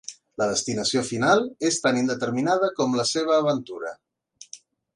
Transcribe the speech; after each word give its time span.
La 0.41 0.45
destinació 0.51 1.03
final 1.09 1.43
és 1.69 1.77
tan 1.83 1.99
indeterminada 2.01 2.71
com 2.81 2.97
la 3.01 3.07
seva 3.11 3.39
aventura. 3.43 3.93